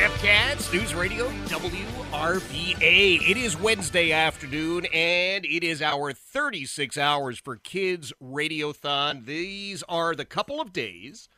Jeff 0.00 0.22
Katz, 0.22 0.72
News 0.72 0.94
Radio 0.94 1.28
WRVA. 1.48 3.20
It 3.28 3.36
is 3.36 3.60
Wednesday 3.60 4.12
afternoon, 4.12 4.86
and 4.94 5.44
it 5.44 5.62
is 5.62 5.82
our 5.82 6.14
36 6.14 6.96
hours 6.96 7.38
for 7.38 7.56
Kids 7.56 8.10
Radiothon. 8.18 9.26
These 9.26 9.82
are 9.90 10.14
the 10.14 10.24
couple 10.24 10.58
of 10.58 10.72
days 10.72 11.28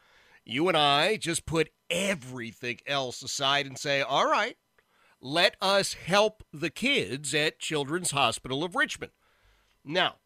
you 0.44 0.68
and 0.68 0.76
I 0.76 1.16
just 1.16 1.44
put 1.44 1.70
everything 1.90 2.78
else 2.86 3.20
aside 3.24 3.66
and 3.66 3.76
say, 3.76 4.00
all 4.00 4.30
right, 4.30 4.54
let 5.20 5.56
us 5.60 5.94
help 5.94 6.44
the 6.52 6.70
kids 6.70 7.34
at 7.34 7.58
Children's 7.58 8.12
Hospital 8.12 8.62
of 8.62 8.76
Richmond. 8.76 9.10
Now, 9.84 10.18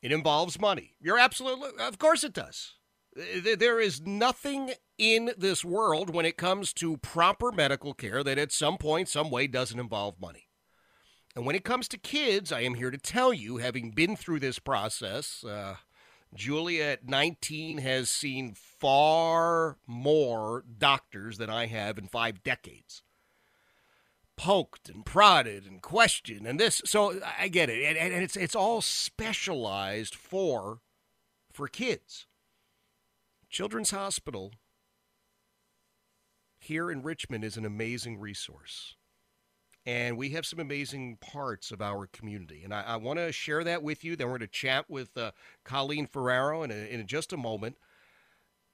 it 0.00 0.10
involves 0.10 0.58
money. 0.58 0.94
You're 1.02 1.18
absolutely, 1.18 1.68
of 1.78 1.98
course 1.98 2.24
it 2.24 2.32
does. 2.32 2.76
There 3.14 3.80
is 3.80 4.00
nothing 4.00 4.72
in 4.98 5.32
this 5.38 5.64
world 5.64 6.10
when 6.10 6.26
it 6.26 6.36
comes 6.36 6.72
to 6.74 6.96
proper 6.96 7.52
medical 7.52 7.94
care 7.94 8.24
that 8.24 8.38
at 8.38 8.52
some 8.52 8.76
point, 8.76 9.08
some 9.08 9.30
way 9.30 9.46
doesn't 9.46 9.78
involve 9.78 10.20
money. 10.20 10.48
And 11.36 11.46
when 11.46 11.56
it 11.56 11.64
comes 11.64 11.88
to 11.88 11.98
kids, 11.98 12.52
I 12.52 12.60
am 12.60 12.74
here 12.74 12.90
to 12.90 12.98
tell 12.98 13.32
you, 13.32 13.56
having 13.56 13.90
been 13.90 14.16
through 14.16 14.40
this 14.40 14.58
process, 14.58 15.44
uh, 15.44 15.76
Julia 16.34 16.84
at 16.84 17.08
19 17.08 17.78
has 17.78 18.10
seen 18.10 18.54
far 18.54 19.78
more 19.86 20.64
doctors 20.78 21.38
than 21.38 21.50
I 21.50 21.66
have 21.66 21.98
in 21.98 22.06
five 22.08 22.42
decades. 22.42 23.02
Poked 24.36 24.88
and 24.88 25.06
prodded 25.06 25.64
and 25.64 25.80
questioned 25.80 26.46
and 26.46 26.58
this. 26.58 26.82
So 26.84 27.20
I 27.38 27.48
get 27.48 27.68
it. 27.68 27.84
And, 27.84 27.96
and 27.96 28.22
it's, 28.22 28.36
it's 28.36 28.56
all 28.56 28.80
specialized 28.80 30.14
for, 30.14 30.80
for 31.52 31.68
kids. 31.68 32.26
Children's 33.54 33.92
Hospital 33.92 34.50
here 36.58 36.90
in 36.90 37.04
Richmond 37.04 37.44
is 37.44 37.56
an 37.56 37.64
amazing 37.64 38.18
resource. 38.18 38.96
And 39.86 40.16
we 40.16 40.30
have 40.30 40.44
some 40.44 40.58
amazing 40.58 41.18
parts 41.20 41.70
of 41.70 41.80
our 41.80 42.08
community. 42.08 42.62
And 42.64 42.74
I, 42.74 42.82
I 42.82 42.96
want 42.96 43.20
to 43.20 43.30
share 43.30 43.62
that 43.62 43.84
with 43.84 44.02
you. 44.02 44.16
Then 44.16 44.26
we're 44.26 44.38
going 44.38 44.48
to 44.48 44.48
chat 44.48 44.86
with 44.90 45.16
uh, 45.16 45.30
Colleen 45.64 46.08
Ferraro 46.08 46.64
in, 46.64 46.72
a, 46.72 46.74
in 46.74 47.06
just 47.06 47.32
a 47.32 47.36
moment. 47.36 47.76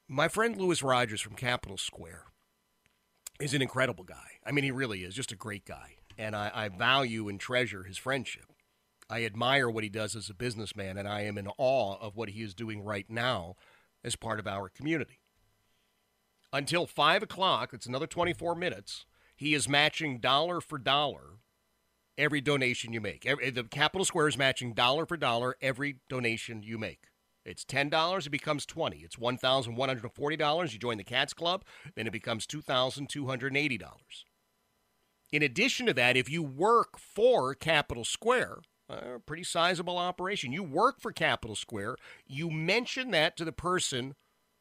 My 0.08 0.28
friend 0.28 0.56
Lewis 0.56 0.82
Rogers 0.82 1.20
from 1.20 1.34
Capital 1.34 1.76
Square 1.76 2.24
is 3.38 3.52
an 3.52 3.60
incredible 3.60 4.04
guy. 4.04 4.38
I 4.46 4.50
mean, 4.50 4.64
he 4.64 4.70
really 4.70 5.04
is 5.04 5.14
just 5.14 5.30
a 5.30 5.36
great 5.36 5.66
guy. 5.66 5.96
And 6.16 6.34
I, 6.34 6.50
I 6.54 6.68
value 6.70 7.28
and 7.28 7.38
treasure 7.38 7.82
his 7.82 7.98
friendship. 7.98 8.46
I 9.10 9.26
admire 9.26 9.68
what 9.68 9.84
he 9.84 9.90
does 9.90 10.16
as 10.16 10.30
a 10.30 10.34
businessman, 10.34 10.96
and 10.96 11.06
I 11.06 11.24
am 11.24 11.36
in 11.36 11.48
awe 11.58 11.98
of 12.00 12.16
what 12.16 12.30
he 12.30 12.40
is 12.40 12.54
doing 12.54 12.82
right 12.82 13.10
now 13.10 13.56
as 14.04 14.16
part 14.16 14.38
of 14.38 14.46
our 14.46 14.68
community. 14.68 15.20
Until 16.52 16.86
5 16.86 17.22
o'clock, 17.22 17.72
it's 17.72 17.86
another 17.86 18.06
24 18.06 18.54
minutes, 18.54 19.06
he 19.36 19.54
is 19.54 19.68
matching 19.68 20.18
dollar 20.18 20.60
for 20.60 20.78
dollar 20.78 21.38
every 22.18 22.40
donation 22.40 22.92
you 22.92 23.00
make. 23.00 23.24
Every, 23.24 23.50
the 23.50 23.64
Capital 23.64 24.04
Square 24.04 24.28
is 24.28 24.38
matching 24.38 24.74
dollar 24.74 25.06
for 25.06 25.16
dollar 25.16 25.56
every 25.62 25.96
donation 26.08 26.62
you 26.62 26.76
make. 26.76 27.04
It's 27.44 27.64
$10, 27.64 28.26
it 28.26 28.30
becomes 28.30 28.66
20 28.66 28.98
It's 28.98 29.16
$1,140. 29.16 30.72
You 30.72 30.78
join 30.78 30.98
the 30.98 31.04
Cats 31.04 31.32
Club, 31.32 31.64
then 31.94 32.06
it 32.06 32.12
becomes 32.12 32.46
$2,280. 32.46 33.80
In 35.32 35.42
addition 35.42 35.86
to 35.86 35.94
that, 35.94 36.16
if 36.16 36.28
you 36.28 36.42
work 36.42 36.98
for 36.98 37.54
Capital 37.54 38.04
Square, 38.04 38.58
a 38.90 39.18
pretty 39.20 39.44
sizable 39.44 39.98
operation. 39.98 40.52
You 40.52 40.62
work 40.62 41.00
for 41.00 41.12
Capital 41.12 41.56
Square. 41.56 41.96
You 42.26 42.50
mention 42.50 43.10
that 43.12 43.36
to 43.36 43.44
the 43.44 43.52
person 43.52 44.14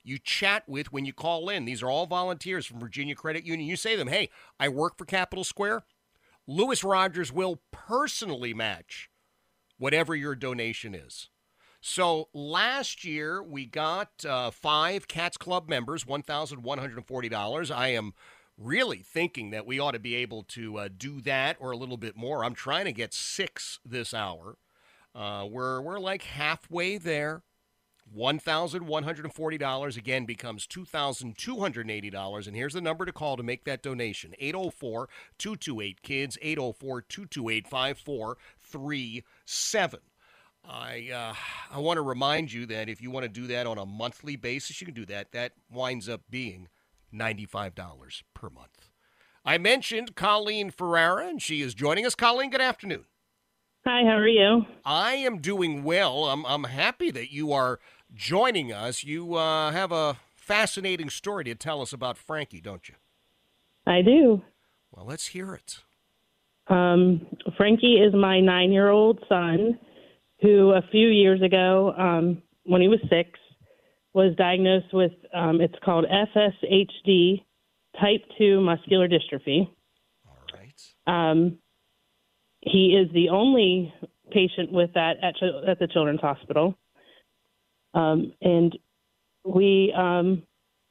you 0.04 0.18
chat 0.18 0.64
with 0.68 0.92
when 0.92 1.06
you 1.06 1.14
call 1.14 1.50
in. 1.50 1.66
These 1.66 1.84
are 1.84 1.90
all 1.90 2.06
volunteers 2.06 2.66
from 2.66 2.80
Virginia 2.80 3.16
Credit 3.16 3.46
Union. 3.46 3.68
You 3.68 3.76
say 3.76 3.92
to 3.92 3.98
them, 3.98 4.08
hey, 4.08 4.30
I 4.60 4.70
work 4.70 4.98
for 4.98 5.06
Capital 5.06 5.44
Square. 5.44 5.84
Lewis 6.48 6.84
Rogers 6.84 7.32
will 7.32 7.62
personally 7.72 8.54
match 8.54 9.10
whatever 9.78 10.16
your 10.16 10.36
donation 10.36 10.96
is. 10.96 11.30
So 11.82 12.28
last 12.34 13.06
year 13.06 13.42
we 13.42 13.66
got 13.66 14.26
uh, 14.26 14.52
five 14.52 15.08
Cats 15.08 15.38
Club 15.38 15.70
members, 15.70 16.04
$1,140. 16.04 17.72
I 17.72 17.88
am 17.90 18.14
really 18.60 18.98
thinking 18.98 19.52
that 19.52 19.66
we 19.66 19.80
ought 19.80 19.92
to 19.92 20.00
be 20.00 20.16
able 20.16 20.44
to 20.44 20.78
uh, 20.78 20.90
do 20.96 21.22
that 21.22 21.56
or 21.60 21.72
a 21.72 21.78
little 21.78 21.98
bit 21.98 22.18
more. 22.18 22.44
I'm 22.44 22.54
trying 22.54 22.86
to 22.86 22.92
get 22.92 23.14
six 23.14 23.80
this 23.86 24.14
hour. 24.14 24.58
Uh, 25.16 25.48
we're 25.50 25.82
we're 25.82 26.00
like 26.00 26.24
halfway 26.24 26.98
there. 26.98 27.44
$1,140 28.18 29.98
again 29.98 30.26
becomes 30.26 30.66
$2,280. 30.66 32.48
And 32.48 32.56
here's 32.56 32.74
the 32.74 32.82
number 32.82 33.06
to 33.06 33.12
call 33.12 33.38
to 33.38 33.44
make 33.44 33.66
that 33.66 33.84
donation 33.84 34.34
804 34.40 35.10
228 35.38 36.02
KIDS, 36.02 36.38
804 36.42 37.02
228 37.04 37.68
5437. 37.68 40.00
I 40.68 41.10
uh, 41.14 41.36
I 41.72 41.78
want 41.80 41.98
to 41.98 42.02
remind 42.02 42.52
you 42.52 42.66
that 42.66 42.90
if 42.90 43.00
you 43.02 43.12
want 43.12 43.24
to 43.24 43.30
do 43.30 43.48
that 43.48 43.68
on 43.68 43.78
a 43.78 43.86
monthly 43.86 44.36
basis, 44.36 44.82
you 44.82 44.86
can 44.86 44.96
do 44.96 45.06
that. 45.06 45.32
That 45.32 45.54
winds 45.72 46.10
up 46.10 46.22
being 46.30 46.68
$95 47.14 48.24
per 48.34 48.50
month. 48.50 48.90
I 49.46 49.58
mentioned 49.58 50.16
Colleen 50.16 50.70
Ferrara, 50.70 51.28
and 51.28 51.42
she 51.42 51.62
is 51.62 51.74
joining 51.74 52.06
us. 52.06 52.16
Colleen, 52.16 52.50
good 52.50 52.62
afternoon. 52.62 53.06
Hi, 53.86 54.04
how 54.04 54.18
are 54.18 54.28
you? 54.28 54.66
I 54.86 55.14
am 55.14 55.40
doing 55.40 55.84
well. 55.84 56.26
I'm, 56.26 56.46
I'm 56.46 56.66
happy 56.66 57.12
that 57.12 57.32
you 57.32 57.54
are 57.54 57.80
joining 58.14 58.74
us. 58.74 59.04
You 59.04 59.36
uh, 59.36 59.72
have 59.72 59.92
a 59.92 60.18
fascinating 60.36 61.10
story 61.10 61.46
to 61.46 61.56
tell 61.56 61.82
us 61.82 61.94
about 61.94 62.18
Frankie, 62.18 62.62
don't 62.62 62.90
you? 62.90 62.96
I 63.88 64.02
do. 64.02 64.42
Well, 64.92 65.06
let's 65.06 65.28
hear 65.28 65.54
it. 65.54 65.80
Um, 66.68 67.26
Frankie 67.58 67.96
is 67.96 68.14
my 68.14 68.40
nine 68.40 68.72
year 68.72 68.90
old 68.90 69.24
son 69.30 69.80
who, 70.42 70.72
a 70.72 70.82
few 70.92 71.08
years 71.08 71.42
ago, 71.42 71.94
um, 71.98 72.42
when 72.64 72.82
he 72.82 72.88
was 72.88 73.00
six, 73.10 73.39
was 74.14 74.36
diagnosed 74.36 74.94
with 74.94 75.12
um, 75.34 75.62
it's 75.62 75.76
called 75.84 76.06
FSHD, 76.06 77.44
type 78.00 78.24
2 78.38 78.62
muscular 78.62 79.08
dystrophy. 79.08 79.70
All 80.28 80.38
right. 80.54 81.32
Um, 81.32 81.58
he 82.62 82.98
is 82.98 83.12
the 83.14 83.30
only 83.30 83.94
patient 84.32 84.72
with 84.72 84.94
that 84.94 85.18
at, 85.24 85.36
at 85.68 85.80
the 85.80 85.88
Children's 85.88 86.22
Hospital. 86.22 86.78
Um, 87.94 88.34
and 88.42 88.78
we 89.44 89.94
um, 89.98 90.44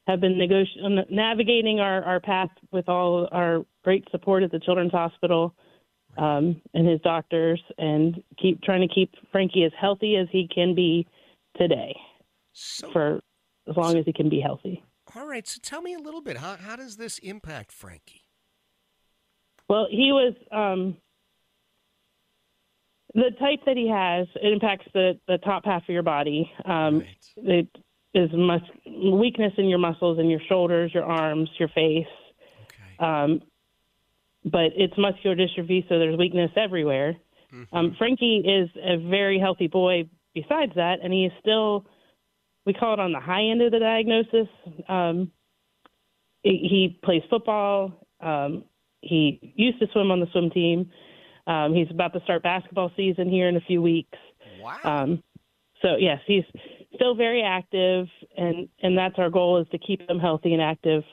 have 0.07 0.19
been 0.19 0.33
negoti- 0.33 1.11
navigating 1.11 1.79
our, 1.79 2.03
our 2.03 2.19
path 2.19 2.49
with 2.71 2.89
all 2.89 3.27
our 3.31 3.65
great 3.83 4.05
support 4.11 4.43
at 4.43 4.51
the 4.51 4.59
Children's 4.59 4.91
Hospital 4.91 5.53
um, 6.17 6.61
and 6.73 6.87
his 6.87 6.99
doctors, 7.01 7.61
and 7.77 8.21
keep 8.41 8.61
trying 8.63 8.81
to 8.81 8.93
keep 8.93 9.13
Frankie 9.31 9.63
as 9.63 9.71
healthy 9.79 10.15
as 10.17 10.27
he 10.31 10.49
can 10.53 10.75
be 10.75 11.07
today, 11.55 11.95
So, 12.61 12.91
for 12.91 13.19
as 13.69 13.77
long 13.77 13.97
as 13.97 14.05
he 14.05 14.13
can 14.13 14.29
be 14.29 14.39
healthy. 14.41 14.83
all 15.15 15.25
right. 15.27 15.47
So 15.47 15.59
tell 15.63 15.81
me 15.81 15.93
a 15.93 15.99
little 15.99 16.21
bit. 16.21 16.37
How 16.37 16.57
how 16.57 16.75
does 16.75 16.97
this 16.97 17.17
impact 17.19 17.71
Frankie? 17.71 18.23
Well, 19.67 19.87
he 19.89 20.11
was 20.11 20.33
um, 20.51 20.97
the 23.13 23.31
type 23.39 23.59
that 23.65 23.77
he 23.77 23.87
has. 23.89 24.27
It 24.41 24.51
impacts 24.53 24.87
the 24.93 25.19
the 25.27 25.37
top 25.39 25.65
half 25.65 25.83
of 25.83 25.89
your 25.89 26.03
body. 26.03 26.51
Um, 26.65 26.99
Right. 26.99 27.15
It 27.37 27.67
is 28.13 28.29
mus- 28.33 28.61
weakness 28.87 29.53
in 29.57 29.65
your 29.65 29.77
muscles 29.79 30.19
in 30.19 30.29
your 30.29 30.41
shoulders, 30.49 30.91
your 30.93 31.05
arms, 31.05 31.49
your 31.59 31.69
face. 31.69 32.07
Okay. 32.63 32.97
Um, 33.05 33.41
but 34.43 34.71
it's 34.75 34.93
muscular 34.97 35.35
dystrophy, 35.35 35.87
so 35.87 35.99
there's 35.99 36.17
weakness 36.17 36.51
everywhere. 36.55 37.15
Um, 37.73 37.95
Frankie 37.97 38.37
is 38.45 38.69
a 38.81 38.97
very 39.09 39.39
healthy 39.39 39.67
boy. 39.67 40.09
Besides 40.35 40.71
that, 40.75 40.99
and 41.03 41.11
he 41.11 41.25
is 41.25 41.31
still, 41.39 41.85
we 42.65 42.73
call 42.73 42.93
it 42.93 42.99
on 42.99 43.11
the 43.13 43.19
high 43.19 43.43
end 43.45 43.61
of 43.61 43.71
the 43.71 43.79
diagnosis. 43.79 44.47
Um, 44.87 45.31
he, 46.43 46.67
he 46.69 46.99
plays 47.03 47.21
football. 47.29 48.07
Um, 48.21 48.65
he 49.01 49.53
used 49.55 49.79
to 49.79 49.87
swim 49.93 50.11
on 50.11 50.19
the 50.19 50.27
swim 50.31 50.49
team. 50.49 50.91
Um, 51.47 51.73
he's 51.73 51.89
about 51.89 52.13
to 52.13 52.21
start 52.23 52.43
basketball 52.43 52.91
season 52.95 53.29
here 53.29 53.47
in 53.49 53.55
a 53.55 53.61
few 53.61 53.81
weeks. 53.81 54.17
Wow. 54.61 54.77
Um, 54.83 55.23
so 55.81 55.95
yes, 55.97 56.19
he's 56.27 56.43
still 56.95 57.15
very 57.15 57.41
active, 57.41 58.07
and 58.37 58.67
and 58.81 58.97
that's 58.97 59.15
our 59.17 59.29
goal 59.29 59.61
is 59.61 59.67
to 59.71 59.77
keep 59.77 60.07
him 60.09 60.19
healthy 60.19 60.53
and 60.53 60.61
active 60.61 61.03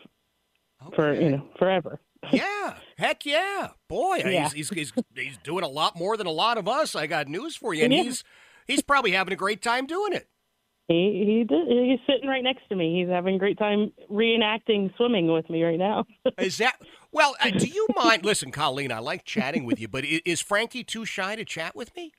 for 0.94 1.14
you 1.14 1.30
know 1.30 1.48
forever. 1.58 2.00
Yeah, 2.32 2.74
heck 2.98 3.24
yeah, 3.24 3.68
boy, 3.88 4.16
Yeah. 4.16 4.48
He's, 4.48 4.52
he's 4.52 4.70
he's 4.70 4.92
he's 5.14 5.38
doing 5.44 5.62
a 5.62 5.68
lot 5.68 5.96
more 5.96 6.16
than 6.16 6.26
a 6.26 6.32
lot 6.32 6.58
of 6.58 6.66
us. 6.66 6.96
I 6.96 7.06
got 7.06 7.28
news 7.28 7.54
for 7.54 7.72
you, 7.72 7.84
and 7.84 7.92
Yeah. 7.92 8.02
he's 8.02 8.24
he's 8.66 8.82
probably 8.82 9.12
having 9.12 9.32
a 9.32 9.36
great 9.36 9.62
time 9.62 9.86
doing 9.86 10.12
it. 10.12 10.28
He 10.88 11.24
he 11.26 11.44
did, 11.44 11.66
he's 11.68 11.98
sitting 12.06 12.28
right 12.28 12.44
next 12.44 12.68
to 12.68 12.76
me. 12.76 13.00
He's 13.00 13.08
having 13.08 13.34
a 13.34 13.38
great 13.38 13.58
time 13.58 13.92
reenacting 14.10 14.94
swimming 14.96 15.32
with 15.32 15.48
me 15.50 15.64
right 15.64 15.78
now. 15.78 16.04
Is 16.38 16.58
that 16.58 16.76
well? 17.10 17.34
Uh, 17.40 17.50
do 17.50 17.66
you 17.66 17.88
mind? 17.96 18.24
Listen, 18.24 18.52
Colleen, 18.52 18.92
I 18.92 19.00
like 19.00 19.24
chatting 19.24 19.64
with 19.64 19.80
you, 19.80 19.88
but 19.88 20.04
i- 20.04 20.22
is 20.24 20.40
Frankie 20.40 20.84
too 20.84 21.04
shy 21.04 21.34
to 21.34 21.44
chat 21.44 21.74
with 21.74 21.94
me? 21.96 22.12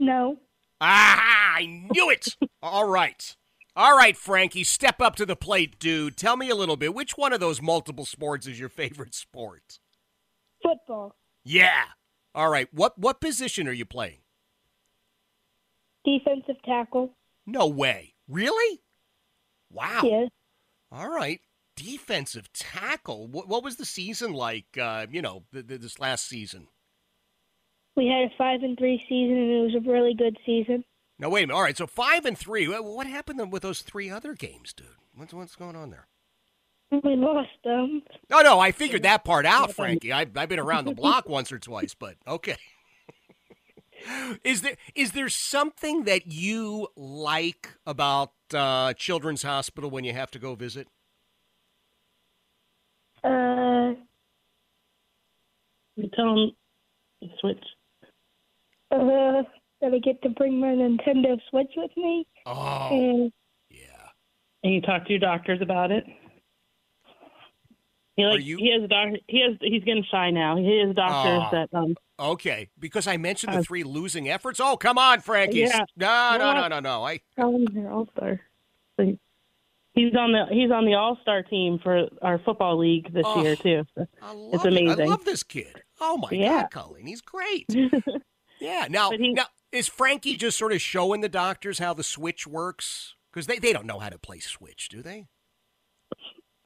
No. 0.00 0.38
Ah, 0.80 1.54
I 1.56 1.66
knew 1.92 2.10
it. 2.10 2.26
All 2.60 2.88
right. 2.88 3.36
All 3.76 3.96
right, 3.96 4.16
Frankie, 4.16 4.64
step 4.64 5.00
up 5.00 5.14
to 5.16 5.26
the 5.26 5.36
plate, 5.36 5.78
dude. 5.78 6.16
Tell 6.16 6.36
me 6.36 6.48
a 6.50 6.54
little 6.56 6.76
bit. 6.76 6.92
Which 6.94 7.16
one 7.16 7.32
of 7.32 7.38
those 7.40 7.62
multiple 7.62 8.04
sports 8.04 8.46
is 8.48 8.58
your 8.58 8.68
favorite 8.68 9.14
sport? 9.14 9.78
Football. 10.62 11.14
Yeah. 11.44 11.84
All 12.34 12.48
right. 12.50 12.66
What 12.72 12.98
what 12.98 13.20
position 13.20 13.68
are 13.68 13.72
you 13.72 13.84
playing? 13.84 14.18
Defensive 16.04 16.56
tackle. 16.64 17.14
No 17.46 17.66
way. 17.66 18.14
Really? 18.28 18.80
Wow. 19.70 20.02
Yes. 20.04 20.30
All 20.90 21.08
right. 21.08 21.40
Defensive 21.76 22.52
tackle. 22.52 23.26
What, 23.26 23.48
what 23.48 23.64
was 23.64 23.76
the 23.76 23.84
season 23.84 24.32
like? 24.32 24.78
Uh, 24.80 25.06
you 25.10 25.20
know, 25.20 25.44
th- 25.52 25.66
th- 25.66 25.80
this 25.80 25.98
last 25.98 26.28
season. 26.28 26.68
We 27.96 28.06
had 28.06 28.30
a 28.32 28.36
five 28.38 28.62
and 28.62 28.78
three 28.78 29.02
season, 29.08 29.36
and 29.36 29.50
it 29.50 29.74
was 29.74 29.74
a 29.74 29.90
really 29.90 30.14
good 30.14 30.36
season. 30.46 30.84
No, 31.18 31.28
wait 31.28 31.44
a 31.44 31.46
minute. 31.46 31.56
All 31.56 31.62
right. 31.62 31.76
So 31.76 31.86
five 31.86 32.24
and 32.24 32.36
three. 32.36 32.66
What 32.66 33.06
happened 33.06 33.52
with 33.52 33.62
those 33.62 33.82
three 33.82 34.10
other 34.10 34.34
games, 34.34 34.72
dude? 34.72 34.86
What's 35.14 35.32
what's 35.32 35.56
going 35.56 35.76
on 35.76 35.90
there? 35.90 36.06
We 36.90 37.16
lost 37.16 37.48
them. 37.64 38.02
No, 38.30 38.40
no, 38.42 38.60
I 38.60 38.70
figured 38.70 39.02
that 39.02 39.24
part 39.24 39.46
out, 39.46 39.72
Frankie. 39.72 40.12
I, 40.12 40.26
I've 40.36 40.48
been 40.48 40.60
around 40.60 40.84
the 40.84 40.94
block 40.94 41.28
once 41.28 41.50
or 41.50 41.58
twice, 41.58 41.94
but 41.94 42.16
okay. 42.26 42.56
Is 44.44 44.62
there 44.62 44.76
is 44.94 45.12
there 45.12 45.28
something 45.28 46.04
that 46.04 46.26
you 46.26 46.88
like 46.96 47.74
about 47.86 48.32
uh, 48.52 48.92
Children's 48.94 49.42
Hospital 49.42 49.90
when 49.90 50.04
you 50.04 50.12
have 50.12 50.30
to 50.32 50.38
go 50.38 50.54
visit? 50.54 50.88
Uh, 53.22 53.94
You 55.96 56.10
Tell 56.14 56.36
him 56.36 57.30
switch. 57.40 57.64
uh, 58.90 59.42
that 59.80 59.92
I 59.94 59.98
get 59.98 60.20
to 60.22 60.28
bring 60.30 60.58
my 60.60 60.68
Nintendo 60.68 61.38
Switch 61.50 61.70
with 61.76 61.90
me, 61.96 62.26
Oh, 62.46 62.88
and 62.90 63.32
yeah. 63.70 64.08
And 64.62 64.72
you 64.74 64.80
talk 64.80 65.04
to 65.06 65.10
your 65.10 65.20
doctors 65.20 65.60
about 65.62 65.90
it. 65.90 66.04
He 68.16 68.24
like 68.24 68.44
you- 68.44 68.56
he 68.58 68.70
has 68.72 68.82
a 68.82 68.88
doctor. 68.88 69.18
He 69.26 69.40
has 69.42 69.56
he's 69.60 69.82
getting 69.84 70.04
shy 70.10 70.30
now. 70.30 70.56
He 70.56 70.78
has 70.86 70.94
doctors 70.94 71.42
Aw. 71.42 71.50
that 71.50 71.68
um 71.74 71.96
Okay, 72.18 72.68
because 72.78 73.08
I 73.08 73.16
mentioned 73.16 73.52
the 73.54 73.58
Uh, 73.58 73.62
three 73.62 73.82
losing 73.82 74.28
efforts. 74.28 74.60
Oh, 74.60 74.76
come 74.76 74.98
on, 74.98 75.20
Frankie. 75.20 75.58
Yeah. 75.60 75.80
No, 75.96 76.36
no, 76.38 76.52
no, 76.52 76.68
no, 76.68 76.78
no. 76.80 77.04
I 77.04 77.20
tell 77.34 77.50
him 77.50 77.66
they're 77.72 77.90
all 77.90 78.08
star. 78.16 78.40
He's 78.96 80.14
on 80.16 80.32
the 80.32 80.46
he's 80.50 80.70
on 80.72 80.84
the 80.86 80.94
all 80.94 81.16
star 81.22 81.42
team 81.44 81.78
for 81.80 82.08
our 82.20 82.38
football 82.40 82.78
league 82.78 83.12
this 83.12 83.22
Oh. 83.26 83.42
year 83.42 83.54
too. 83.56 83.84
So 83.96 84.06
I 84.22 84.32
love 84.32 84.54
It's 84.54 84.64
it. 84.64 85.00
I 85.00 85.04
love 85.04 85.24
this 85.24 85.42
kid. 85.44 85.82
Oh 86.00 86.16
my 86.16 86.28
Yeah. 86.32 86.62
God, 86.62 86.70
Colleen, 86.70 87.06
he's 87.06 87.20
great. 87.20 87.66
Yeah. 88.60 88.86
Now, 88.88 89.10
he- 89.10 89.32
now 89.32 89.46
is 89.72 89.88
Frankie 89.88 90.36
just 90.36 90.56
sort 90.56 90.72
of 90.72 90.80
showing 90.80 91.20
the 91.20 91.28
doctors 91.28 91.80
how 91.80 91.92
the 91.92 92.04
switch 92.04 92.46
works? 92.46 93.16
Because 93.30 93.48
they, 93.48 93.58
they 93.58 93.72
don't 93.72 93.84
know 93.84 93.98
how 93.98 94.08
to 94.08 94.16
play 94.18 94.38
switch, 94.38 94.88
do 94.88 95.02
they? 95.02 95.26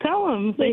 Tell 0.09 0.29
him 0.33 0.55
they 0.57 0.73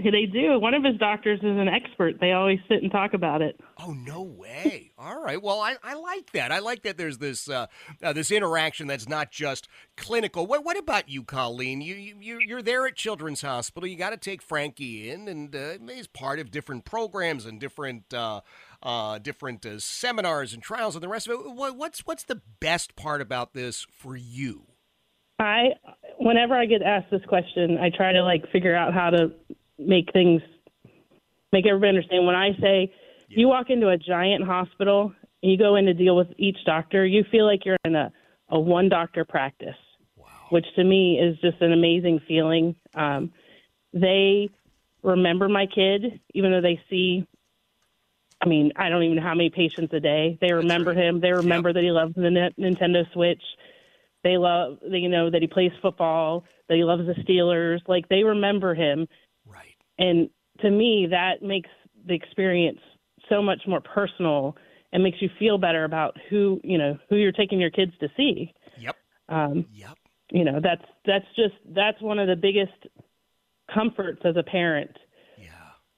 they 0.10 0.26
do. 0.26 0.60
One 0.60 0.74
of 0.74 0.84
his 0.84 0.96
doctors 0.98 1.40
is 1.40 1.44
an 1.58 1.66
expert. 1.68 2.20
They 2.20 2.30
always 2.32 2.60
sit 2.68 2.82
and 2.82 2.92
talk 2.92 3.14
about 3.14 3.42
it. 3.42 3.58
Oh 3.78 3.92
no 3.92 4.22
way! 4.22 4.92
All 4.96 5.20
right. 5.20 5.42
Well, 5.42 5.60
I, 5.60 5.74
I 5.82 5.94
like 5.94 6.30
that. 6.32 6.52
I 6.52 6.60
like 6.60 6.82
that. 6.82 6.96
There's 6.96 7.18
this 7.18 7.48
uh, 7.50 7.66
uh, 8.00 8.12
this 8.12 8.30
interaction 8.30 8.86
that's 8.86 9.08
not 9.08 9.32
just 9.32 9.66
clinical. 9.96 10.46
What 10.46 10.64
what 10.64 10.78
about 10.78 11.08
you, 11.08 11.24
Colleen? 11.24 11.80
You 11.80 11.96
you 11.96 12.16
you're- 12.20 12.44
you're 12.46 12.62
there 12.62 12.86
at 12.86 12.94
Children's 12.94 13.42
Hospital. 13.42 13.88
You 13.88 13.96
got 13.96 14.10
to 14.10 14.16
take 14.16 14.40
Frankie 14.40 15.10
in, 15.10 15.26
and 15.26 15.56
uh, 15.56 15.78
he's 15.92 16.06
part 16.06 16.38
of 16.38 16.52
different 16.52 16.84
programs 16.84 17.44
and 17.44 17.58
different 17.58 18.14
uh, 18.14 18.42
uh, 18.84 19.18
different 19.18 19.66
uh, 19.66 19.80
seminars 19.80 20.52
and 20.54 20.62
trials 20.62 20.94
and 20.94 21.02
the 21.02 21.08
rest 21.08 21.26
of 21.26 21.32
it. 21.40 21.50
What, 21.50 21.76
what's 21.76 22.06
what's 22.06 22.22
the 22.24 22.40
best 22.60 22.94
part 22.94 23.20
about 23.20 23.52
this 23.52 23.84
for 23.90 24.16
you? 24.16 24.66
I 25.38 25.70
whenever 26.18 26.54
I 26.54 26.66
get 26.66 26.82
asked 26.82 27.10
this 27.10 27.24
question, 27.26 27.78
I 27.78 27.90
try 27.90 28.12
to 28.12 28.22
like 28.22 28.50
figure 28.50 28.74
out 28.74 28.94
how 28.94 29.10
to 29.10 29.32
make 29.78 30.12
things 30.12 30.42
make 31.52 31.66
everybody 31.66 31.88
understand. 31.88 32.26
When 32.26 32.34
I 32.34 32.50
say 32.60 32.92
you 33.28 33.48
walk 33.48 33.70
into 33.70 33.88
a 33.88 33.96
giant 33.96 34.44
hospital 34.44 35.12
and 35.42 35.52
you 35.52 35.58
go 35.58 35.76
in 35.76 35.86
to 35.86 35.94
deal 35.94 36.16
with 36.16 36.28
each 36.38 36.58
doctor, 36.64 37.06
you 37.06 37.24
feel 37.30 37.46
like 37.46 37.64
you're 37.64 37.78
in 37.84 37.94
a, 37.94 38.12
a 38.48 38.58
one 38.58 38.88
doctor 38.88 39.24
practice, 39.24 39.76
which 40.50 40.66
to 40.76 40.84
me 40.84 41.18
is 41.18 41.38
just 41.40 41.60
an 41.60 41.72
amazing 41.72 42.20
feeling. 42.26 42.74
Um, 42.94 43.32
they 43.92 44.50
remember 45.02 45.48
my 45.48 45.66
kid, 45.66 46.20
even 46.34 46.50
though 46.50 46.60
they 46.60 46.80
see. 46.90 47.26
I 48.38 48.48
mean, 48.48 48.72
I 48.76 48.90
don't 48.90 49.02
even 49.02 49.16
know 49.16 49.22
how 49.22 49.34
many 49.34 49.48
patients 49.48 49.94
a 49.94 50.00
day. 50.00 50.36
They 50.42 50.52
remember 50.52 50.92
him. 50.92 51.20
They 51.20 51.32
remember 51.32 51.72
that 51.72 51.82
he 51.82 51.90
loves 51.90 52.14
the 52.14 52.30
Ni- 52.30 52.54
Nintendo 52.62 53.10
Switch. 53.14 53.42
They 54.26 54.38
love, 54.38 54.78
you 54.82 55.08
know, 55.08 55.30
that 55.30 55.40
he 55.40 55.46
plays 55.46 55.70
football. 55.80 56.42
That 56.68 56.74
he 56.74 56.82
loves 56.82 57.04
the 57.06 57.14
Steelers. 57.22 57.78
Like 57.86 58.08
they 58.08 58.24
remember 58.24 58.74
him. 58.74 59.06
Right. 59.46 59.76
And 59.98 60.28
to 60.62 60.68
me, 60.68 61.06
that 61.12 61.42
makes 61.42 61.70
the 62.04 62.14
experience 62.14 62.80
so 63.28 63.40
much 63.40 63.60
more 63.68 63.80
personal 63.80 64.56
and 64.92 65.04
makes 65.04 65.22
you 65.22 65.28
feel 65.38 65.58
better 65.58 65.84
about 65.84 66.16
who 66.28 66.60
you 66.64 66.76
know 66.76 66.98
who 67.08 67.16
you're 67.16 67.30
taking 67.30 67.60
your 67.60 67.70
kids 67.70 67.92
to 68.00 68.08
see. 68.16 68.52
Yep. 68.78 68.96
Um, 69.28 69.66
Yep. 69.72 69.96
you 70.32 70.44
know, 70.44 70.58
that's 70.60 70.84
that's 71.04 71.26
just 71.36 71.54
that's 71.72 72.00
one 72.02 72.18
of 72.18 72.26
the 72.26 72.34
biggest 72.34 72.72
comforts 73.72 74.22
as 74.24 74.36
a 74.36 74.42
parent 74.42 74.96
Yeah. 75.38 75.50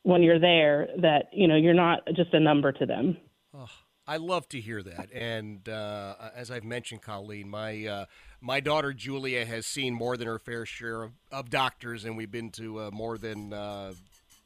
when 0.03 0.23
you're 0.23 0.39
there. 0.41 0.89
That 1.01 1.31
you 1.33 1.49
know 1.49 1.57
you're 1.57 1.73
not 1.73 2.07
just 2.15 2.35
a 2.35 2.41
number 2.41 2.73
to 2.73 2.85
them. 2.85 3.17
Oh, 3.55 3.71
I 4.09 4.17
love 4.17 4.49
to 4.49 4.61
hear 4.61 4.83
that. 4.83 5.13
And 5.13 5.69
uh, 5.69 6.15
as 6.35 6.51
I've 6.51 6.65
mentioned, 6.65 7.03
Colleen, 7.03 7.49
my 7.51 7.87
uh, 7.87 8.05
my 8.41 8.59
daughter 8.59 8.95
Julia 8.95 9.45
has 9.45 9.67
seen 9.67 9.93
more 9.93 10.17
than 10.17 10.27
her 10.27 10.39
fair 10.39 10.65
share 10.65 11.03
of, 11.03 11.13
of 11.31 11.51
doctors, 11.51 12.07
and 12.07 12.17
we've 12.17 12.31
been 12.31 12.51
to 12.53 12.81
uh, 12.81 12.91
more 12.91 13.19
than 13.19 13.53
uh, 13.53 13.93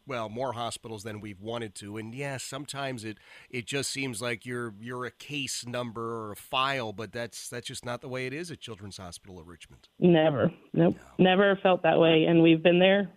well 0.05 0.29
more 0.29 0.53
hospitals 0.53 1.05
than 1.05 1.21
we've 1.21 1.41
wanted 1.41 1.77
to. 1.77 1.97
And 1.97 2.13
yeah, 2.13 2.39
sometimes 2.39 3.05
it 3.05 3.19
it 3.51 3.67
just 3.67 3.91
seems 3.91 4.21
like 4.21 4.45
you're 4.45 4.75
you're 4.81 5.07
a 5.07 5.13
case 5.13 5.65
number 5.65 6.03
or 6.03 6.33
a 6.33 6.37
file, 6.37 6.93
but 6.93 7.13
that's 7.13 7.49
that's 7.49 7.69
just 7.69 7.85
not 7.85 8.01
the 8.01 8.09
way 8.09 8.27
it 8.27 8.33
is 8.33 8.51
at 8.51 8.59
Children's 8.59 8.97
Hospital 8.97 9.39
of 9.39 9.47
Richmond. 9.47 9.87
Never, 10.01 10.51
nope, 10.73 10.97
never 11.19 11.57
felt 11.63 11.85
that 11.85 12.01
way. 12.01 12.25
And 12.29 12.43
we've 12.43 12.65
been 12.65 12.81
there 12.81 13.11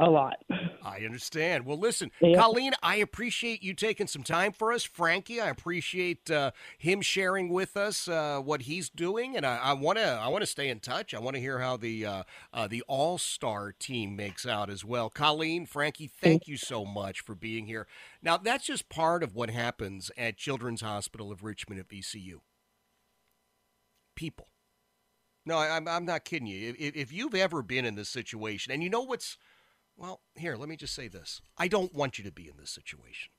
a 0.00 0.10
lot. 0.10 0.36
I 0.82 1.00
understand. 1.04 1.66
Well, 1.66 1.78
listen. 1.78 2.10
Colleen, 2.20 2.72
I 2.82 2.96
appreciate 2.96 3.62
you 3.62 3.74
taking 3.74 4.06
some 4.06 4.22
time 4.22 4.52
for 4.52 4.72
us. 4.72 4.82
Frankie, 4.82 5.40
I 5.40 5.48
appreciate 5.48 6.30
uh, 6.30 6.52
him 6.78 7.02
sharing 7.02 7.50
with 7.50 7.76
us 7.76 8.08
uh, 8.08 8.40
what 8.42 8.62
he's 8.62 8.88
doing, 8.88 9.36
and 9.36 9.44
I 9.44 9.74
want 9.74 9.98
to 9.98 10.04
I 10.04 10.28
want 10.28 10.42
to 10.42 10.46
stay 10.46 10.68
in 10.68 10.80
touch. 10.80 11.12
I 11.12 11.20
want 11.20 11.36
to 11.36 11.40
hear 11.40 11.58
how 11.58 11.76
the 11.76 12.06
uh, 12.06 12.22
uh, 12.52 12.66
the 12.66 12.82
All 12.88 13.18
Star 13.18 13.72
team 13.72 14.16
makes 14.16 14.46
out 14.46 14.70
as 14.70 14.84
well. 14.84 15.10
Colleen, 15.10 15.66
Frankie, 15.66 16.08
thank 16.08 16.48
you 16.48 16.56
so 16.56 16.84
much 16.84 17.20
for 17.20 17.34
being 17.34 17.66
here. 17.66 17.86
Now, 18.22 18.36
that's 18.36 18.66
just 18.66 18.88
part 18.88 19.22
of 19.22 19.34
what 19.34 19.50
happens 19.50 20.10
at 20.16 20.36
Children's 20.36 20.80
Hospital 20.80 21.30
of 21.30 21.44
Richmond 21.44 21.80
at 21.80 21.88
VCU. 21.88 22.40
People. 24.16 24.48
No, 25.46 25.58
I'm 25.58 25.88
I'm 25.88 26.04
not 26.04 26.24
kidding 26.24 26.48
you. 26.48 26.74
If, 26.78 26.96
if 26.96 27.12
you've 27.12 27.34
ever 27.34 27.62
been 27.62 27.84
in 27.84 27.94
this 27.94 28.08
situation, 28.08 28.72
and 28.72 28.82
you 28.82 28.90
know 28.90 29.02
what's 29.02 29.36
well, 30.00 30.22
here, 30.34 30.56
let 30.56 30.70
me 30.70 30.76
just 30.76 30.94
say 30.94 31.08
this. 31.08 31.42
I 31.58 31.68
don't 31.68 31.94
want 31.94 32.16
you 32.16 32.24
to 32.24 32.32
be 32.32 32.48
in 32.48 32.56
this 32.58 32.70
situation. 32.70 33.32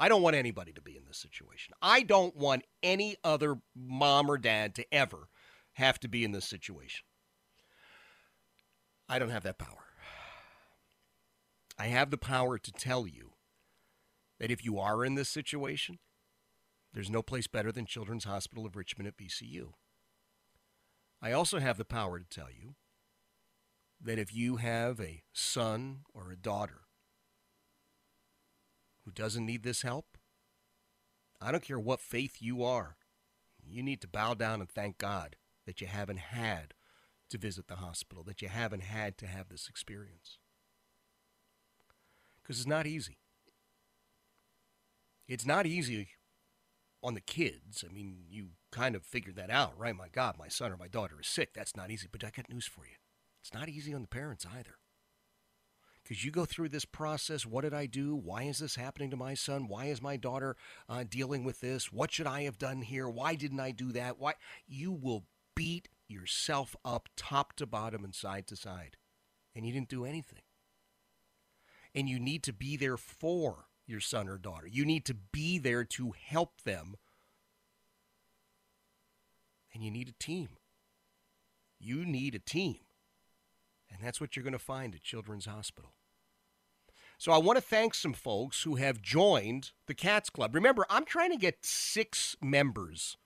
I 0.00 0.08
don't 0.08 0.22
want 0.22 0.36
anybody 0.36 0.72
to 0.72 0.80
be 0.80 0.96
in 0.96 1.04
this 1.06 1.18
situation. 1.18 1.74
I 1.82 2.00
don't 2.00 2.34
want 2.34 2.64
any 2.82 3.16
other 3.22 3.58
mom 3.76 4.30
or 4.30 4.38
dad 4.38 4.74
to 4.76 4.86
ever 4.90 5.28
have 5.74 6.00
to 6.00 6.08
be 6.08 6.24
in 6.24 6.32
this 6.32 6.46
situation. 6.46 7.04
I 9.06 9.18
don't 9.18 9.28
have 9.28 9.42
that 9.42 9.58
power. 9.58 9.84
I 11.78 11.88
have 11.88 12.10
the 12.10 12.16
power 12.16 12.56
to 12.56 12.72
tell 12.72 13.06
you 13.06 13.32
that 14.40 14.50
if 14.50 14.64
you 14.64 14.78
are 14.78 15.04
in 15.04 15.14
this 15.14 15.28
situation, 15.28 15.98
there's 16.94 17.10
no 17.10 17.22
place 17.22 17.46
better 17.46 17.70
than 17.70 17.84
Children's 17.84 18.24
Hospital 18.24 18.64
of 18.64 18.76
Richmond 18.76 19.08
at 19.08 19.18
VCU. 19.18 19.72
I 21.20 21.32
also 21.32 21.58
have 21.58 21.76
the 21.76 21.84
power 21.84 22.18
to 22.18 22.24
tell 22.24 22.48
you 22.50 22.76
that 24.00 24.18
if 24.18 24.34
you 24.34 24.56
have 24.56 25.00
a 25.00 25.22
son 25.32 26.00
or 26.14 26.30
a 26.30 26.36
daughter 26.36 26.82
who 29.04 29.10
doesn't 29.10 29.46
need 29.46 29.62
this 29.62 29.82
help, 29.82 30.18
I 31.40 31.50
don't 31.52 31.62
care 31.62 31.78
what 31.78 32.00
faith 32.00 32.36
you 32.40 32.62
are, 32.62 32.96
you 33.66 33.82
need 33.82 34.00
to 34.00 34.08
bow 34.08 34.34
down 34.34 34.60
and 34.60 34.68
thank 34.68 34.98
God 34.98 35.36
that 35.66 35.80
you 35.80 35.86
haven't 35.86 36.18
had 36.18 36.74
to 37.30 37.38
visit 37.38 37.68
the 37.68 37.76
hospital, 37.76 38.24
that 38.24 38.40
you 38.40 38.48
haven't 38.48 38.82
had 38.82 39.18
to 39.18 39.26
have 39.26 39.48
this 39.48 39.68
experience. 39.68 40.38
Because 42.42 42.58
it's 42.58 42.68
not 42.68 42.86
easy. 42.86 43.18
It's 45.26 45.44
not 45.44 45.66
easy 45.66 46.08
on 47.02 47.14
the 47.14 47.20
kids. 47.20 47.84
I 47.88 47.92
mean, 47.92 48.24
you 48.30 48.48
kind 48.72 48.96
of 48.96 49.04
figured 49.04 49.36
that 49.36 49.50
out, 49.50 49.78
right? 49.78 49.94
My 49.94 50.08
God, 50.08 50.36
my 50.38 50.48
son 50.48 50.72
or 50.72 50.78
my 50.78 50.88
daughter 50.88 51.16
is 51.20 51.26
sick. 51.26 51.52
That's 51.52 51.76
not 51.76 51.90
easy. 51.90 52.08
But 52.10 52.24
I 52.24 52.30
got 52.30 52.48
news 52.48 52.66
for 52.66 52.86
you. 52.86 52.94
It's 53.40 53.54
not 53.54 53.68
easy 53.68 53.94
on 53.94 54.02
the 54.02 54.08
parents 54.08 54.46
either. 54.46 54.76
Because 56.02 56.24
you 56.24 56.30
go 56.30 56.46
through 56.46 56.70
this 56.70 56.86
process. 56.86 57.44
What 57.44 57.64
did 57.64 57.74
I 57.74 57.84
do? 57.84 58.16
Why 58.16 58.44
is 58.44 58.58
this 58.58 58.76
happening 58.76 59.10
to 59.10 59.16
my 59.16 59.34
son? 59.34 59.68
Why 59.68 59.86
is 59.86 60.00
my 60.00 60.16
daughter 60.16 60.56
uh, 60.88 61.04
dealing 61.08 61.44
with 61.44 61.60
this? 61.60 61.92
What 61.92 62.10
should 62.10 62.26
I 62.26 62.42
have 62.42 62.58
done 62.58 62.80
here? 62.80 63.08
Why 63.08 63.34
didn't 63.34 63.60
I 63.60 63.72
do 63.72 63.92
that? 63.92 64.18
Why? 64.18 64.32
You 64.66 64.90
will 64.90 65.26
beat 65.54 65.88
yourself 66.08 66.74
up 66.84 67.10
top 67.16 67.54
to 67.56 67.66
bottom 67.66 68.04
and 68.04 68.14
side 68.14 68.46
to 68.46 68.56
side. 68.56 68.96
And 69.54 69.66
you 69.66 69.72
didn't 69.72 69.90
do 69.90 70.06
anything. 70.06 70.40
And 71.94 72.08
you 72.08 72.18
need 72.18 72.42
to 72.44 72.52
be 72.52 72.76
there 72.76 72.96
for 72.96 73.66
your 73.86 74.00
son 74.00 74.28
or 74.28 74.38
daughter. 74.38 74.66
You 74.66 74.86
need 74.86 75.04
to 75.06 75.14
be 75.14 75.58
there 75.58 75.84
to 75.84 76.12
help 76.18 76.62
them. 76.62 76.96
And 79.74 79.82
you 79.82 79.90
need 79.90 80.08
a 80.08 80.24
team. 80.24 80.48
You 81.78 82.06
need 82.06 82.34
a 82.34 82.38
team. 82.38 82.78
And 83.90 84.00
that's 84.02 84.20
what 84.20 84.36
you're 84.36 84.44
going 84.44 84.52
to 84.52 84.58
find 84.58 84.94
at 84.94 85.02
Children's 85.02 85.46
Hospital. 85.46 85.94
So 87.18 87.32
I 87.32 87.38
want 87.38 87.56
to 87.56 87.62
thank 87.62 87.94
some 87.94 88.12
folks 88.12 88.62
who 88.62 88.76
have 88.76 89.02
joined 89.02 89.72
the 89.86 89.94
Cats 89.94 90.30
Club. 90.30 90.54
Remember, 90.54 90.86
I'm 90.88 91.04
trying 91.04 91.32
to 91.32 91.36
get 91.36 91.64
six 91.64 92.36
members 92.40 93.16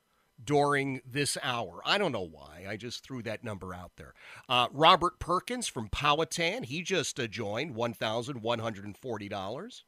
during 0.43 1.03
this 1.07 1.37
hour. 1.43 1.81
I 1.85 1.99
don't 1.99 2.13
know 2.13 2.27
why. 2.27 2.65
I 2.69 2.77
just 2.77 3.05
threw 3.05 3.23
that 3.25 3.45
number 3.45 3.75
out 3.75 3.93
there. 3.97 4.15
Uh, 4.49 4.69
Robert 4.73 5.19
Perkins 5.19 5.69
from 5.69 5.89
Powhatan, 5.89 6.65
he 6.65 6.83
just 6.83 7.21
uh, 7.21 7.27
joined, 7.27 7.75
$1,140. 7.75 9.83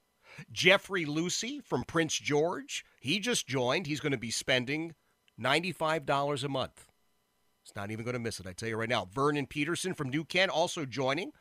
Jeffrey 0.53 1.05
Lucy 1.05 1.61
from 1.61 1.85
Prince 1.85 2.19
George, 2.19 2.85
he 3.01 3.21
just 3.21 3.47
joined. 3.47 3.87
He's 3.87 4.01
going 4.01 4.13
to 4.13 4.19
be 4.19 4.31
spending 4.31 4.95
$95 5.41 6.45
a 6.45 6.49
month. 6.49 6.87
It's 7.65 7.75
not 7.75 7.91
even 7.91 8.05
going 8.05 8.13
to 8.13 8.21
miss 8.21 8.39
it, 8.41 8.47
I 8.47 8.53
tell 8.53 8.69
you 8.69 8.77
right 8.77 8.89
now. 8.89 9.09
Vernon 9.11 9.47
Peterson 9.47 9.95
from 9.95 10.11
New 10.11 10.25
Kent 10.25 10.51
also 10.51 10.85
joining, 10.85 11.33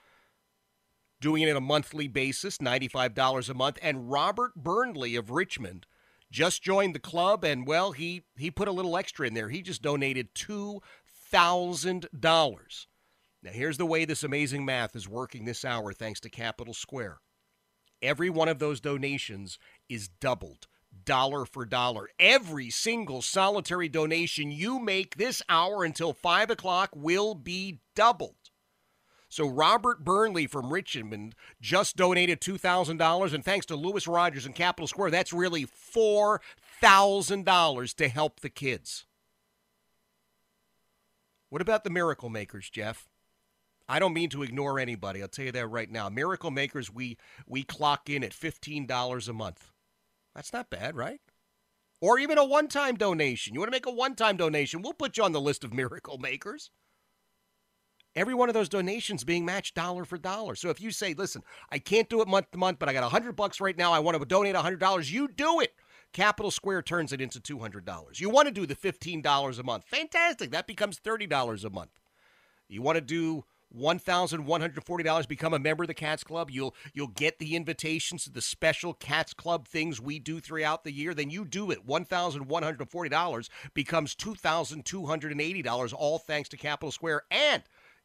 doing 1.19 1.43
it 1.43 1.49
on 1.49 1.57
a 1.57 1.61
monthly 1.61 2.07
basis, 2.07 2.59
$95 2.59 3.49
a 3.49 3.53
month. 3.53 3.77
And 3.81 4.09
Robert 4.09 4.55
Burnley 4.55 5.17
of 5.17 5.31
Richmond 5.31 5.85
just 6.31 6.63
joined 6.63 6.95
the 6.95 6.99
club, 6.99 7.43
and 7.43 7.67
well, 7.67 7.91
he, 7.91 8.23
he 8.37 8.49
put 8.49 8.69
a 8.69 8.71
little 8.71 8.95
extra 8.95 9.27
in 9.27 9.33
there. 9.33 9.49
He 9.49 9.61
just 9.61 9.81
donated 9.81 10.33
$2,000. 10.33 12.85
Now, 13.43 13.51
here's 13.51 13.77
the 13.77 13.85
way 13.85 14.05
this 14.05 14.23
amazing 14.23 14.63
math 14.63 14.95
is 14.95 15.09
working 15.09 15.43
this 15.43 15.65
hour, 15.65 15.91
thanks 15.91 16.21
to 16.21 16.29
Capital 16.29 16.73
Square. 16.73 17.17
Every 18.01 18.29
one 18.29 18.47
of 18.47 18.59
those 18.59 18.79
donations 18.79 19.59
is 19.89 20.07
doubled 20.07 20.67
dollar 21.05 21.45
for 21.45 21.65
dollar. 21.65 22.09
Every 22.19 22.69
single 22.69 23.21
solitary 23.21 23.87
donation 23.89 24.51
you 24.51 24.79
make 24.79 25.17
this 25.17 25.41
hour 25.49 25.83
until 25.83 26.13
5 26.13 26.49
o'clock 26.49 26.91
will 26.93 27.35
be 27.35 27.81
doubled. 27.95 28.35
So 29.29 29.47
Robert 29.47 30.03
Burnley 30.03 30.45
from 30.45 30.71
Richmond 30.71 31.33
just 31.59 31.95
donated 31.95 32.39
$2,000, 32.39 33.33
and 33.33 33.43
thanks 33.43 33.65
to 33.65 33.75
Lewis 33.75 34.07
Rogers 34.07 34.45
and 34.45 34.53
Capital 34.53 34.87
Square, 34.87 35.09
that's 35.09 35.33
really 35.33 35.65
$4,000 35.65 37.95
to 37.95 38.09
help 38.09 38.41
the 38.41 38.49
kids. 38.49 39.07
What 41.49 41.63
about 41.63 41.83
the 41.83 41.89
Miracle 41.89 42.29
Makers, 42.29 42.69
Jeff? 42.69 43.07
I 43.89 43.99
don't 43.99 44.13
mean 44.13 44.29
to 44.29 44.43
ignore 44.43 44.79
anybody. 44.79 45.21
I'll 45.21 45.27
tell 45.27 45.45
you 45.45 45.51
that 45.51 45.67
right 45.67 45.89
now. 45.89 46.09
Miracle 46.09 46.51
Makers, 46.51 46.93
we 46.93 47.17
we 47.47 47.63
clock 47.63 48.09
in 48.09 48.23
at 48.23 48.31
$15 48.31 49.27
a 49.27 49.33
month. 49.33 49.72
That's 50.35 50.53
not 50.53 50.69
bad, 50.69 50.95
right? 50.95 51.21
Or 52.01 52.19
even 52.19 52.37
a 52.37 52.45
one 52.45 52.67
time 52.67 52.95
donation. 52.95 53.53
You 53.53 53.59
want 53.59 53.71
to 53.71 53.75
make 53.75 53.85
a 53.85 53.91
one 53.91 54.15
time 54.15 54.37
donation? 54.37 54.81
We'll 54.81 54.93
put 54.93 55.17
you 55.17 55.23
on 55.23 55.31
the 55.31 55.41
list 55.41 55.63
of 55.63 55.73
miracle 55.73 56.17
makers. 56.17 56.69
Every 58.15 58.35
one 58.35 58.47
of 58.47 58.53
those 58.53 58.69
donations 58.69 59.23
being 59.23 59.45
matched 59.45 59.73
dollar 59.73 60.05
for 60.05 60.17
dollar. 60.17 60.55
So 60.55 60.69
if 60.69 60.79
you 60.79 60.91
say, 60.91 61.15
listen, 61.15 61.41
I 61.71 61.79
can't 61.79 62.09
do 62.09 62.21
it 62.21 62.27
month 62.27 62.51
to 62.51 62.59
month, 62.59 62.77
but 62.77 62.87
I 62.87 62.93
got 62.93 63.01
100 63.01 63.35
bucks 63.35 63.59
right 63.59 63.77
now, 63.77 63.91
I 63.91 63.99
want 63.99 64.19
to 64.19 64.25
donate 64.25 64.53
$100, 64.53 65.11
you 65.11 65.27
do 65.27 65.59
it. 65.61 65.73
Capital 66.11 66.51
Square 66.51 66.83
turns 66.83 67.11
it 67.11 67.21
into 67.21 67.39
$200. 67.39 68.19
You 68.19 68.29
want 68.29 68.47
to 68.47 68.53
do 68.53 68.67
the 68.67 68.75
$15 68.75 69.59
a 69.59 69.63
month. 69.63 69.85
Fantastic. 69.85 70.51
That 70.51 70.67
becomes 70.67 70.99
$30 70.99 71.65
a 71.65 71.69
month. 71.71 71.99
You 72.69 72.83
want 72.83 72.97
to 72.97 73.01
do 73.01 73.45
$1,140 73.77 75.27
become 75.27 75.53
a 75.53 75.59
member 75.59 75.83
of 75.83 75.87
the 75.87 75.93
Cats 75.93 76.23
Club. 76.23 76.51
You'll 76.51 76.75
you'll 76.93 77.07
get 77.07 77.39
the 77.39 77.55
invitations 77.55 78.23
to 78.23 78.31
the 78.31 78.41
special 78.41 78.93
Cats 78.93 79.33
Club 79.33 79.67
things 79.67 79.99
we 79.99 80.19
do 80.19 80.39
throughout 80.39 80.83
the 80.83 80.91
year. 80.91 81.13
Then 81.13 81.29
you 81.29 81.45
do 81.45 81.71
it. 81.71 81.87
$1,140 81.87 83.49
becomes 83.73 84.15
$2,280 84.15 85.93
all 85.93 86.19
thanks 86.19 86.49
to 86.49 86.57
Capital 86.57 86.91
Square 86.91 87.23
and 87.31 87.63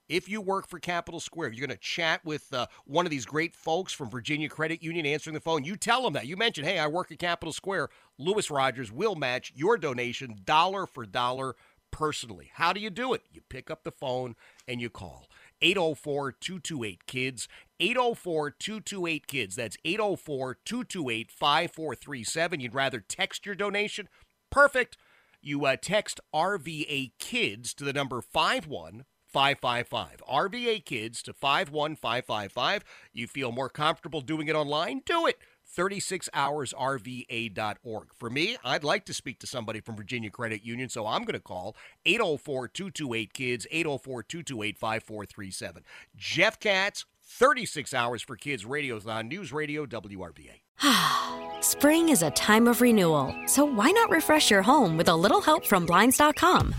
if 0.09 0.29
you 0.29 0.41
work 0.41 0.67
for 0.67 0.79
Capital 0.79 1.21
Square, 1.21 1.53
you're 1.53 1.67
going 1.67 1.77
to 1.77 1.83
chat 1.83 2.25
with 2.25 2.53
uh, 2.53 2.67
one 2.87 3.05
of 3.05 3.11
these 3.11 3.27
great 3.27 3.55
folks 3.55 3.93
from 3.93 4.09
Virginia 4.09 4.49
Credit 4.49 4.83
Union 4.83 5.05
answering 5.05 5.35
the 5.35 5.41
phone. 5.41 5.65
You 5.65 5.77
tell 5.77 6.03
them 6.03 6.15
that. 6.15 6.27
You 6.27 6.37
mention, 6.37 6.65
hey, 6.65 6.79
I 6.79 6.87
work 6.87 7.13
at 7.13 7.19
Capital 7.19 7.53
Square. 7.53 7.91
Lewis 8.17 8.51
Rogers 8.51 8.91
will 8.91 9.15
match 9.15 9.53
your 9.55 9.77
donation 9.77 10.41
dollar 10.45 10.87
for 10.87 11.05
dollar 11.05 11.57
personally. 11.91 12.51
How 12.55 12.73
do 12.73 12.81
you 12.81 12.91
do 12.91 13.13
it? 13.13 13.23
You 13.33 13.43
pick 13.49 13.71
up 13.71 13.85
the 13.85 13.93
phone 13.93 14.35
and 14.67 14.81
you 14.81 14.91
call. 14.91 15.29
804 15.61 16.33
228 16.33 17.07
KIDS. 17.07 17.49
804 17.81 18.51
228 18.51 19.27
KIDS. 19.27 19.55
That's 19.55 19.77
804 19.85 20.59
228 20.65 21.31
5437. 21.31 22.61
You'd 22.61 22.75
rather 22.75 23.01
text 23.01 23.47
your 23.47 23.55
donation? 23.55 24.09
Perfect. 24.51 24.97
You 25.41 25.65
uh, 25.67 25.77
text 25.81 26.21
RVA 26.35 27.13
KIDS 27.21 27.75
to 27.75 27.85
the 27.85 27.93
number 27.93 28.21
51555. 28.21 30.23
RVA 30.29 30.85
KIDS 30.85 31.23
to 31.23 31.33
51555. 31.33 32.85
You 33.13 33.27
feel 33.27 33.53
more 33.53 33.69
comfortable 33.69 34.21
doing 34.21 34.49
it 34.49 34.57
online? 34.57 35.03
Do 35.07 35.27
it. 35.27 35.39
36hoursrva.org. 35.77 38.09
For 38.15 38.31
me, 38.31 38.57
I'd 38.65 38.85
like 38.85 39.05
to 39.07 39.15
speak 39.15 39.39
to 39.41 39.47
somebody 39.47 39.81
from 39.81 39.97
Virginia 39.97 40.31
Credit 40.31 40.65
Union, 40.65 40.89
so 40.89 41.07
I'm 41.07 41.23
going 41.23 41.35
to 41.35 41.41
call 41.41 41.77
804 42.07 42.69
228 42.69 43.33
KIDS, 43.33 43.67
804 43.71 44.23
228 44.23 44.79
5437. 44.79 45.85
Jeff 46.17 46.59
Katz, 46.59 47.05
36 47.23 47.95
Hours 47.95 48.23
for 48.23 48.37
Kids 48.37 48.65
Radio 48.65 49.01
on 49.07 49.29
News 49.29 49.53
Radio 49.53 49.87
WRVA. 49.87 50.63
Spring 51.61 52.09
is 52.09 52.23
a 52.23 52.31
time 52.31 52.69
of 52.69 52.81
renewal, 52.81 53.35
so 53.47 53.65
why 53.65 53.91
not 53.91 54.11
refresh 54.11 54.51
your 54.51 54.63
home 54.63 54.97
with 54.97 55.09
a 55.09 55.17
little 55.17 55.41
help 55.41 55.67
from 55.67 55.87
Blinds.com? 55.87 56.75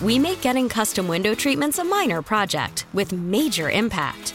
We 0.00 0.18
make 0.18 0.42
getting 0.42 0.68
custom 0.68 1.06
window 1.06 1.34
treatments 1.34 1.78
a 1.78 1.84
minor 1.84 2.22
project 2.22 2.86
with 2.92 3.12
major 3.12 3.70
impact. 3.70 4.34